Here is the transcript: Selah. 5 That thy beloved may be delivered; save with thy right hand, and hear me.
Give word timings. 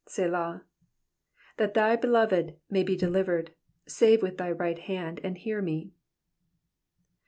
Selah. 0.07 0.61
5 1.57 1.57
That 1.57 1.73
thy 1.75 1.95
beloved 1.95 2.55
may 2.71 2.81
be 2.81 2.95
delivered; 2.95 3.51
save 3.85 4.23
with 4.23 4.35
thy 4.39 4.49
right 4.51 4.79
hand, 4.79 5.19
and 5.23 5.37
hear 5.37 5.61
me. 5.61 5.91